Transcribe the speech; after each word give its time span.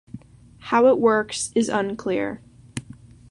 How 0.57 0.87
it 0.87 0.97
works 0.99 1.51
is 1.53 1.69
unclear. 1.69 2.41